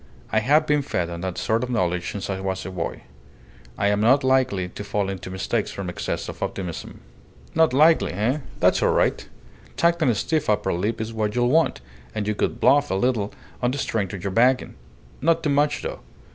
I 0.31 0.39
have 0.39 0.65
been 0.65 0.81
fed 0.81 1.11
on 1.11 1.21
that 1.21 1.37
sort 1.37 1.61
of 1.61 1.69
knowledge 1.69 2.11
since 2.11 2.27
I 2.27 2.39
was 2.39 2.65
a 2.65 2.71
boy. 2.71 3.03
I 3.77 3.85
am 3.89 4.01
not 4.01 4.23
likely 4.23 4.67
to 4.67 4.83
fall 4.83 5.11
into 5.11 5.29
mistakes 5.29 5.69
from 5.69 5.91
excess 5.91 6.27
of 6.27 6.41
optimism." 6.41 7.01
"Not 7.53 7.71
likely, 7.71 8.11
eh? 8.13 8.39
That's 8.59 8.81
all 8.81 8.93
right. 8.93 9.29
Tact 9.77 10.01
and 10.01 10.09
a 10.09 10.15
stiff 10.15 10.49
upper 10.49 10.73
lip 10.73 10.99
is 10.99 11.13
what 11.13 11.35
you'll 11.35 11.51
want; 11.51 11.81
and 12.15 12.27
you 12.27 12.33
could 12.33 12.59
bluff 12.59 12.89
a 12.89 12.95
little 12.95 13.31
on 13.61 13.69
the 13.69 13.77
strength 13.77 14.15
of 14.15 14.23
your 14.23 14.31
backing. 14.33 14.73
Not 15.21 15.43
too 15.43 15.51
much, 15.51 15.83
though. 15.83 15.99